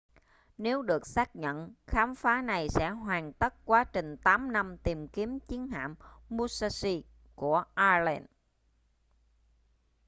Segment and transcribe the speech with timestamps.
[0.57, 5.07] nếu được xác nhận khám phá này sẽ hoàn tất quá trình 8 năm tìm
[5.07, 5.95] kiếm chiến hạm
[6.29, 7.03] musashi
[7.35, 8.25] của allen